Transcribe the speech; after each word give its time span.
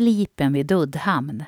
Slipen 0.00 0.52
vid 0.52 0.72
Uddhamn. 0.72 1.44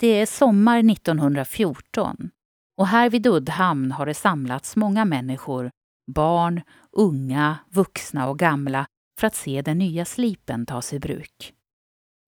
Det 0.00 0.06
är 0.06 0.26
sommar 0.26 0.90
1914 0.92 2.30
och 2.76 2.86
här 2.86 3.10
vid 3.10 3.26
Uddhamn 3.26 3.92
har 3.92 4.06
det 4.06 4.14
samlats 4.14 4.76
många 4.76 5.04
människor, 5.04 5.70
barn, 6.12 6.62
unga, 6.92 7.58
vuxna 7.70 8.28
och 8.28 8.38
gamla, 8.38 8.86
för 9.20 9.26
att 9.26 9.34
se 9.34 9.62
den 9.62 9.78
nya 9.78 10.04
slipen 10.04 10.66
tas 10.66 10.92
i 10.92 11.00
bruk. 11.00 11.54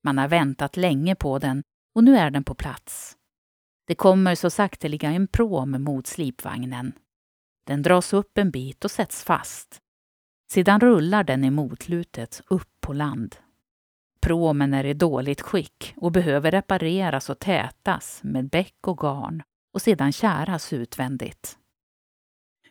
Man 0.03 0.19
har 0.19 0.29
väntat 0.29 0.77
länge 0.77 1.15
på 1.15 1.39
den 1.39 1.63
och 1.95 2.05
nu 2.05 2.17
är 2.17 2.31
den 2.31 2.45
på 2.45 2.55
plats. 2.55 3.17
Det 3.87 3.95
kommer 3.95 4.35
så 4.35 4.51
sakteliga 4.51 5.11
en 5.11 5.29
pråm 5.29 5.85
mot 5.85 6.07
slipvagnen. 6.07 6.93
Den 7.67 7.83
dras 7.83 8.13
upp 8.13 8.39
en 8.39 8.51
bit 8.51 8.85
och 8.85 8.91
sätts 8.91 9.25
fast. 9.25 9.79
Sedan 10.53 10.81
rullar 10.81 11.25
den 11.25 11.45
i 11.45 11.51
motlutet 11.51 12.43
upp 12.49 12.71
på 12.81 12.93
land. 12.93 13.37
Pråmen 14.25 14.75
är 14.75 14.85
i 14.85 14.95
dåligt 14.95 15.41
skick 15.41 15.95
och 15.97 16.13
behöver 16.13 16.51
repareras 16.51 17.31
och 17.31 17.39
tätas 17.39 18.21
med 18.23 18.49
bäck 18.49 18.77
och 18.87 18.99
garn 18.99 19.43
och 19.75 19.83
sedan 19.83 20.13
käras 20.13 20.73
utvändigt. 20.73 21.59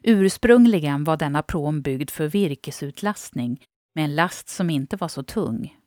Ursprungligen 0.04 1.04
var 1.04 1.18
denna 1.18 1.44
pråm 1.44 1.81
byggd 1.81 2.09
för 2.09 2.28
virkesutlastning 2.28 3.66
med 3.95 4.05
en 4.05 4.16
last 4.16 4.50
som 4.50 4.70
inte 4.70 4.95
var 4.95 5.08
så 5.08 5.23
tung. 5.23 5.78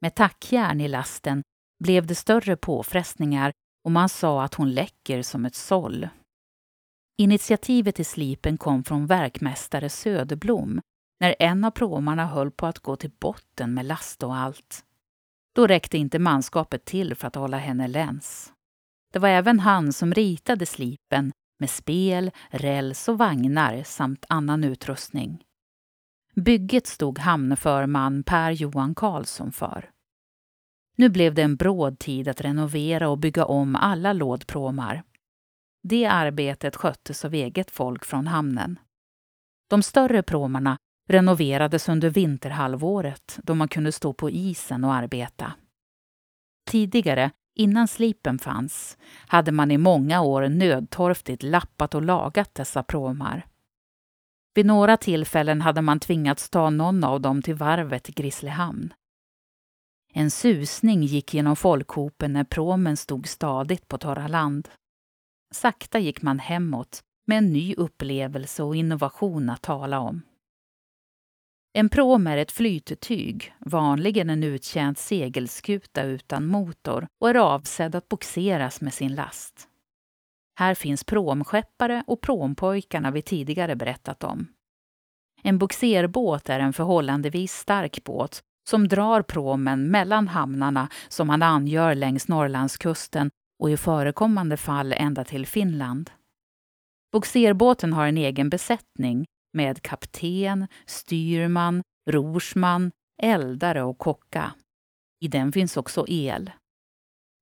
Med 0.00 0.14
tackjärn 0.14 0.80
i 0.80 0.88
lasten 0.88 1.42
blev 1.84 2.06
det 2.06 2.14
större 2.14 2.56
påfrestningar 2.56 3.52
och 3.84 3.92
man 3.92 4.08
sa 4.08 4.42
att 4.42 4.54
hon 4.54 4.74
läcker 4.74 5.22
som 5.22 5.44
ett 5.44 5.54
såll. 5.54 6.08
Initiativet 7.18 7.94
till 7.94 8.06
slipen 8.06 8.58
kom 8.58 8.84
från 8.84 9.06
verkmästare 9.06 9.88
Söderblom 9.88 10.80
när 11.20 11.34
en 11.38 11.64
av 11.64 11.70
pråmarna 11.70 12.26
höll 12.26 12.50
på 12.50 12.66
att 12.66 12.78
gå 12.78 12.96
till 12.96 13.10
botten 13.20 13.74
med 13.74 13.86
last 13.86 14.22
och 14.22 14.36
allt. 14.36 14.84
Då 15.54 15.66
räckte 15.66 15.98
inte 15.98 16.18
manskapet 16.18 16.84
till 16.84 17.14
för 17.14 17.28
att 17.28 17.34
hålla 17.34 17.58
henne 17.58 17.88
läns. 17.88 18.52
Det 19.12 19.18
var 19.18 19.28
även 19.28 19.60
han 19.60 19.92
som 19.92 20.14
ritade 20.14 20.66
slipen 20.66 21.32
med 21.58 21.70
spel, 21.70 22.30
räls 22.50 23.08
och 23.08 23.18
vagnar 23.18 23.82
samt 23.82 24.26
annan 24.28 24.64
utrustning. 24.64 25.44
Bygget 26.34 26.86
stod 26.86 27.18
hamnförman 27.18 28.22
Per 28.22 28.50
Johan 28.50 28.94
Karlsson 28.94 29.52
för. 29.52 29.90
Nu 30.96 31.08
blev 31.08 31.34
det 31.34 31.42
en 31.42 31.56
bråd 31.56 31.98
tid 31.98 32.28
att 32.28 32.40
renovera 32.40 33.08
och 33.08 33.18
bygga 33.18 33.44
om 33.44 33.76
alla 33.76 34.12
lådpråmar. 34.12 35.02
Det 35.82 36.06
arbetet 36.06 36.76
sköttes 36.76 37.24
av 37.24 37.34
eget 37.34 37.70
folk 37.70 38.04
från 38.04 38.26
hamnen. 38.26 38.78
De 39.70 39.82
större 39.82 40.22
pråmarna 40.22 40.78
renoverades 41.08 41.88
under 41.88 42.10
vinterhalvåret 42.10 43.38
då 43.42 43.54
man 43.54 43.68
kunde 43.68 43.92
stå 43.92 44.12
på 44.12 44.30
isen 44.30 44.84
och 44.84 44.94
arbeta. 44.94 45.52
Tidigare, 46.70 47.30
innan 47.54 47.88
slipen 47.88 48.38
fanns, 48.38 48.98
hade 49.26 49.52
man 49.52 49.70
i 49.70 49.78
många 49.78 50.20
år 50.22 50.48
nödtorftigt 50.48 51.42
lappat 51.42 51.94
och 51.94 52.02
lagat 52.02 52.54
dessa 52.54 52.82
pråmar. 52.82 53.46
Vid 54.54 54.66
några 54.66 54.96
tillfällen 54.96 55.60
hade 55.60 55.82
man 55.82 56.00
tvingats 56.00 56.50
ta 56.50 56.70
någon 56.70 57.04
av 57.04 57.20
dem 57.20 57.42
till 57.42 57.54
varvet 57.54 58.08
i 58.08 58.12
Grisslehamn. 58.12 58.94
En 60.12 60.30
susning 60.30 61.02
gick 61.02 61.34
genom 61.34 61.56
folkhopen 61.56 62.32
när 62.32 62.44
pråmen 62.44 62.96
stod 62.96 63.28
stadigt 63.28 63.88
på 63.88 63.98
torra 63.98 64.28
land. 64.28 64.68
Sakta 65.54 65.98
gick 65.98 66.22
man 66.22 66.38
hemåt 66.38 67.00
med 67.26 67.38
en 67.38 67.52
ny 67.52 67.74
upplevelse 67.74 68.62
och 68.62 68.76
innovation 68.76 69.50
att 69.50 69.62
tala 69.62 70.00
om. 70.00 70.22
En 71.72 71.88
pråm 71.88 72.26
är 72.26 72.36
ett 72.36 72.52
flytetyg, 72.52 73.54
vanligen 73.58 74.30
en 74.30 74.42
uttjänt 74.42 74.98
segelskuta 74.98 76.02
utan 76.02 76.46
motor 76.46 77.06
och 77.20 77.30
är 77.30 77.34
avsedd 77.34 77.94
att 77.94 78.08
boxeras 78.08 78.80
med 78.80 78.94
sin 78.94 79.14
last. 79.14 79.68
Här 80.58 80.74
finns 80.74 81.04
pråmskeppare 81.04 82.04
och 82.06 82.20
pråmpojkarna 82.20 83.10
vi 83.10 83.22
tidigare 83.22 83.76
berättat 83.76 84.24
om. 84.24 84.46
En 85.42 85.58
boxerbåt 85.58 86.48
är 86.48 86.60
en 86.60 86.72
förhållandevis 86.72 87.52
stark 87.52 88.04
båt 88.04 88.42
som 88.68 88.88
drar 88.88 89.22
pråmen 89.22 89.90
mellan 89.90 90.28
hamnarna 90.28 90.88
som 91.08 91.26
man 91.26 91.42
angör 91.42 91.94
längs 91.94 92.28
Norrlandskusten 92.28 93.30
och 93.58 93.70
i 93.70 93.76
förekommande 93.76 94.56
fall 94.56 94.92
ända 94.92 95.24
till 95.24 95.46
Finland. 95.46 96.10
Boxerbåten 97.12 97.92
har 97.92 98.06
en 98.06 98.18
egen 98.18 98.50
besättning 98.50 99.26
med 99.58 99.82
kapten, 99.82 100.66
styrman, 100.86 101.82
rorsman, 102.10 102.90
eldare 103.22 103.82
och 103.82 103.98
kocka. 103.98 104.54
I 105.20 105.28
den 105.28 105.52
finns 105.52 105.76
också 105.76 106.04
el. 106.08 106.50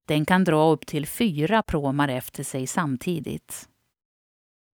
Den 0.08 0.24
kan 0.24 0.44
dra 0.44 0.70
upp 0.70 0.86
till 0.86 1.06
fyra 1.06 1.62
pråmar 1.62 2.08
efter 2.08 2.44
sig 2.44 2.66
samtidigt. 2.66 3.68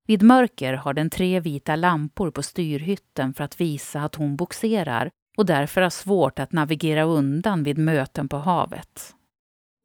Vid 0.06 0.22
mörker 0.22 0.75
har 0.75 0.94
den 0.94 1.10
tre 1.10 1.41
vita 1.41 1.76
lampor 1.76 2.31
på 2.31 2.42
styrhytten 2.42 3.34
för 3.34 3.44
att 3.44 3.60
visa 3.60 4.02
att 4.02 4.14
hon 4.14 4.36
boxerar 4.36 5.10
och 5.36 5.47
därför 5.47 5.81
har 5.81 5.91
svårt 5.91 6.38
att 6.38 6.52
navigera 6.52 7.02
undan 7.02 7.62
vid 7.62 7.78
möten 7.78 8.28
på 8.28 8.36
havet. 8.36 9.14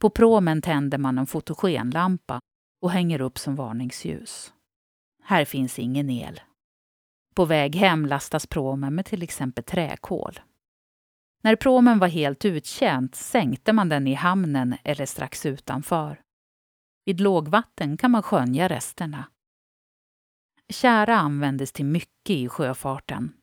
På 0.01 0.09
pråmen 0.09 0.61
tänder 0.61 0.97
man 0.97 1.17
en 1.17 1.27
fotogenlampa 1.27 2.39
och 2.81 2.91
hänger 2.91 3.21
upp 3.21 3.37
som 3.37 3.55
varningsljus. 3.55 4.53
Här 5.23 5.45
finns 5.45 5.79
ingen 5.79 6.09
el. 6.09 6.41
På 7.37 7.45
väg 7.45 7.75
hem 7.75 8.05
lastas 8.05 8.47
pråmen 8.47 8.95
med 8.95 9.05
till 9.05 9.23
exempel 9.23 9.63
träkol. 9.63 10.39
När 11.43 11.55
pråmen 11.55 11.99
var 11.99 12.07
helt 12.07 12.45
uttjänt 12.45 13.15
sänkte 13.15 13.73
man 13.73 13.89
den 13.89 14.07
i 14.07 14.13
hamnen 14.13 14.77
eller 14.83 15.05
strax 15.05 15.45
utanför. 15.45 16.21
Vid 17.05 17.19
lågvatten 17.19 17.97
kan 17.97 18.11
man 18.11 18.23
skönja 18.23 18.67
resterna. 18.67 19.29
Kära 20.69 21.17
användes 21.17 21.71
till 21.71 21.85
mycket 21.85 22.29
i 22.35 22.49
sjöfarten. 22.49 23.33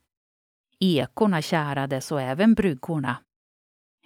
Ekorna 0.81 1.43
kärades 1.43 2.13
och 2.13 2.23
även 2.23 2.55
bryggorna. 2.55 3.17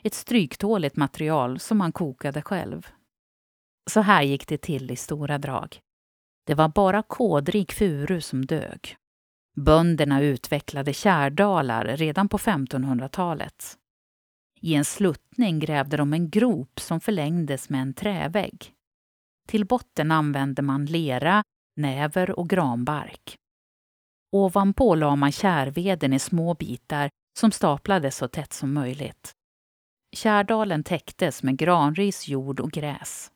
Ett 0.02 0.14
stryktåligt 0.14 0.96
material 0.96 1.58
som 1.58 1.78
man 1.78 1.92
kokade 1.92 2.42
själv. 2.42 2.86
Så 3.90 4.00
här 4.00 4.22
gick 4.22 4.48
det 4.48 4.58
till 4.58 4.90
i 4.90 4.96
stora 4.96 5.38
drag. 5.38 5.80
Det 6.46 6.54
var 6.54 6.68
bara 6.68 7.02
kodrik 7.02 7.72
furu 7.72 8.20
som 8.20 8.46
dög. 8.46 8.98
Bönderna 9.58 10.22
utvecklade 10.22 10.92
kärdalar 10.92 11.96
redan 11.96 12.28
på 12.28 12.38
1500-talet. 12.38 13.78
I 14.60 14.74
en 14.74 14.84
sluttning 14.84 15.58
grävde 15.58 15.96
de 15.96 16.12
en 16.12 16.30
grop 16.30 16.80
som 16.80 17.00
förlängdes 17.00 17.70
med 17.70 17.82
en 17.82 17.94
trävägg. 17.94 18.72
Till 19.48 19.66
botten 19.66 20.10
använde 20.10 20.62
man 20.62 20.86
lera, 20.86 21.42
näver 21.76 22.38
och 22.38 22.48
granbark. 22.48 23.36
Ovanpå 24.32 24.94
la 24.94 25.16
man 25.16 25.32
kärveden 25.32 26.12
i 26.12 26.18
små 26.18 26.54
bitar 26.54 27.10
som 27.38 27.52
staplades 27.52 28.16
så 28.16 28.28
tätt 28.28 28.52
som 28.52 28.72
möjligt. 28.72 29.32
Kärdalen 30.16 30.84
täcktes 30.84 31.42
med 31.42 31.56
granris, 31.56 32.28
jord 32.28 32.60
och 32.60 32.70
gräs. 32.70 33.32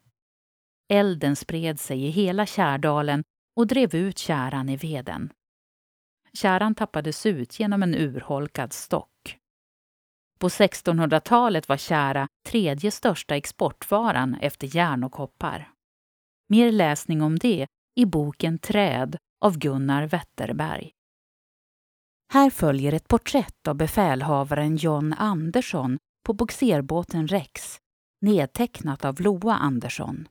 Elden 0.92 1.36
spred 1.36 1.80
sig 1.80 2.04
i 2.04 2.10
hela 2.10 2.46
kärdalen 2.46 3.22
och 3.56 3.66
drev 3.66 3.94
ut 3.94 4.18
käran 4.18 4.68
i 4.68 4.76
veden. 4.76 5.32
Käran 6.38 6.74
tappades 6.74 7.26
ut 7.26 7.60
genom 7.60 7.82
en 7.82 7.94
urholkad 7.94 8.72
stock. 8.72 9.38
På 10.40 10.48
1600-talet 10.48 11.68
var 11.68 11.76
kära 11.76 12.28
tredje 12.46 12.90
största 12.90 13.36
exportvaran 13.36 14.34
efter 14.34 14.76
järn 14.76 15.04
och 15.04 15.12
koppar. 15.12 15.70
Mer 16.48 16.72
läsning 16.72 17.22
om 17.22 17.38
det 17.38 17.66
i 17.96 18.04
boken 18.04 18.58
Träd 18.58 19.16
av 19.44 19.58
Gunnar 19.58 20.06
Wetterberg. 20.06 20.90
Här 22.32 22.50
följer 22.50 22.92
ett 22.92 23.08
porträtt 23.08 23.68
av 23.68 23.74
befälhavaren 23.74 24.76
John 24.76 25.12
Andersson 25.12 25.98
på 26.26 26.32
bogserbåten 26.32 27.28
Rex, 27.28 27.78
nedtecknat 28.20 29.04
av 29.04 29.20
Loa 29.20 29.54
Andersson. 29.54 30.28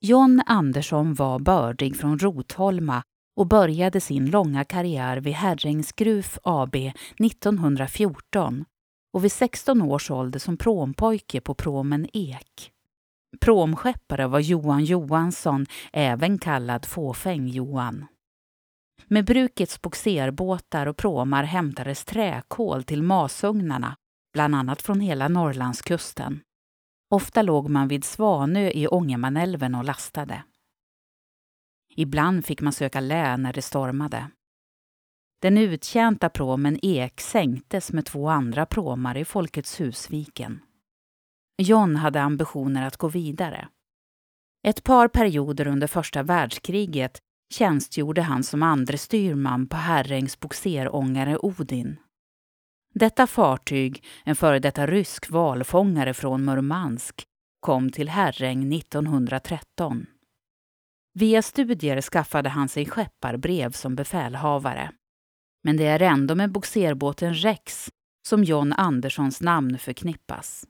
John 0.00 0.42
Andersson 0.46 1.14
var 1.14 1.38
bördig 1.38 1.96
från 1.96 2.18
Rotholma 2.18 3.02
och 3.38 3.46
började 3.46 4.00
sin 4.00 4.30
långa 4.30 4.64
karriär 4.64 5.16
vid 5.16 5.32
Herrängs 5.32 5.92
Gruf 5.92 6.38
AB 6.42 6.74
1914 6.74 8.64
och 9.12 9.24
vid 9.24 9.32
16 9.32 9.82
års 9.82 10.10
ålder 10.10 10.38
som 10.38 10.56
pråmpojke 10.56 11.40
på 11.40 11.54
pråmen 11.54 12.06
Ek. 12.12 12.72
Pråmskeppare 13.40 14.26
var 14.26 14.40
Johan 14.40 14.84
Johansson, 14.84 15.66
även 15.92 16.38
kallad 16.38 16.86
Fåfäng-Johan. 16.86 18.06
Med 19.06 19.24
brukets 19.24 19.82
boxerbåtar 19.82 20.86
och 20.86 20.96
pråmar 20.96 21.44
hämtades 21.44 22.04
träkol 22.04 22.84
till 22.84 23.02
masugnarna, 23.02 23.96
bland 24.32 24.54
annat 24.54 24.82
från 24.82 25.00
hela 25.00 25.28
Norrlandskusten. 25.28 26.40
Ofta 27.10 27.42
låg 27.42 27.68
man 27.68 27.88
vid 27.88 28.04
Svanö 28.04 28.70
i 28.70 28.88
Ångermanälven 28.88 29.74
och 29.74 29.84
lastade. 29.84 30.42
Ibland 32.00 32.46
fick 32.46 32.60
man 32.60 32.72
söka 32.72 33.00
lä 33.00 33.36
när 33.36 33.52
det 33.52 33.62
stormade. 33.62 34.30
Den 35.42 35.58
uttjänta 35.58 36.28
pråmen 36.28 36.78
Ek 36.82 37.20
sänktes 37.20 37.92
med 37.92 38.06
två 38.06 38.28
andra 38.28 38.66
pråmar 38.66 39.16
i 39.16 39.24
Folkets 39.24 39.80
husviken. 39.80 40.60
John 41.62 41.96
hade 41.96 42.22
ambitioner 42.22 42.86
att 42.86 42.96
gå 42.96 43.08
vidare. 43.08 43.68
Ett 44.66 44.84
par 44.84 45.08
perioder 45.08 45.66
under 45.66 45.86
första 45.86 46.22
världskriget 46.22 47.18
tjänstgjorde 47.54 48.22
han 48.22 48.42
som 48.42 48.62
andre 48.62 48.98
styrman 48.98 49.66
på 49.66 49.76
Herrängs 49.76 50.40
bogserångare 50.40 51.38
Odin. 51.38 51.96
Detta 52.94 53.26
fartyg, 53.26 54.04
en 54.24 54.36
före 54.36 54.58
detta 54.58 54.86
rysk 54.86 55.30
valfångare 55.30 56.14
från 56.14 56.44
Murmansk, 56.44 57.24
kom 57.60 57.90
till 57.90 58.08
Herräng 58.08 58.72
1913. 58.72 60.06
Via 61.18 61.42
studier 61.42 62.00
skaffade 62.00 62.48
han 62.48 62.68
sig 62.68 62.86
skepparbrev 62.86 63.72
som 63.72 63.94
befälhavare. 63.94 64.92
Men 65.64 65.76
det 65.76 65.86
är 65.86 66.02
ändå 66.02 66.34
med 66.34 66.52
bogserbåten 66.52 67.34
Rex 67.34 67.90
som 68.28 68.44
John 68.44 68.72
Anderssons 68.72 69.40
namn 69.40 69.78
förknippas. 69.78 70.66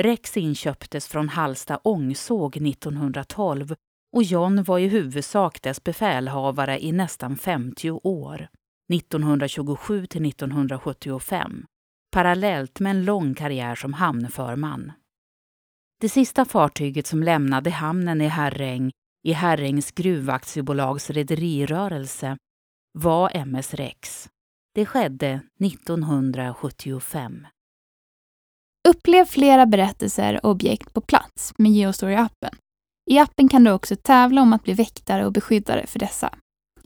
Rex 0.00 0.36
inköptes 0.36 1.08
från 1.08 1.28
Halsta 1.28 1.80
ångsåg 1.84 2.56
1912 2.56 3.74
och 4.16 4.22
John 4.22 4.62
var 4.62 4.78
i 4.78 4.88
huvudsak 4.88 5.62
dess 5.62 5.84
befälhavare 5.84 6.84
i 6.84 6.92
nästan 6.92 7.36
50 7.36 7.90
år, 7.90 8.48
1927 8.92 10.06
till 10.06 10.26
1975, 10.26 11.66
parallellt 12.12 12.80
med 12.80 12.90
en 12.90 13.04
lång 13.04 13.34
karriär 13.34 13.74
som 13.74 13.92
hamnförman. 13.92 14.92
Det 16.00 16.08
sista 16.08 16.44
fartyget 16.44 17.06
som 17.06 17.22
lämnade 17.22 17.70
hamnen 17.70 18.20
i 18.20 18.26
Herräng 18.26 18.92
i 19.24 19.32
Herrängs 19.32 19.90
gruvaktiebolags 19.90 21.10
rederirörelse 21.10 22.36
var 22.98 23.30
MS 23.34 23.74
Rex. 23.74 24.28
Det 24.74 24.86
skedde 24.86 25.40
1975. 25.64 27.46
Upplev 28.88 29.24
flera 29.24 29.66
berättelser 29.66 30.40
och 30.42 30.50
objekt 30.50 30.94
på 30.94 31.00
plats 31.00 31.52
med 31.58 31.72
Geostory-appen. 31.72 32.54
I 33.10 33.18
appen 33.18 33.48
kan 33.48 33.64
du 33.64 33.70
också 33.70 33.96
tävla 33.96 34.42
om 34.42 34.52
att 34.52 34.62
bli 34.62 34.72
väktare 34.72 35.26
och 35.26 35.32
beskyddare 35.32 35.86
för 35.86 35.98
dessa. 35.98 36.34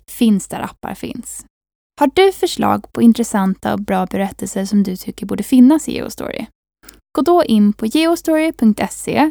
Finns 0.07 0.49
där 0.49 0.61
appar 0.61 0.95
finns. 0.95 1.47
Har 2.01 2.11
du 2.15 2.33
förslag 2.33 2.93
på 2.93 3.03
intressanta 3.03 3.73
och 3.73 3.81
bra 3.81 4.07
berättelser 4.07 4.65
som 4.65 4.83
du 4.83 4.97
tycker 4.97 5.27
borde 5.27 5.43
finnas 5.43 5.89
i 5.89 5.93
Geostory? 5.93 6.47
Gå 7.13 7.23
då 7.23 7.45
in 7.45 7.73
på 7.73 7.87
geostory.se, 7.87 9.31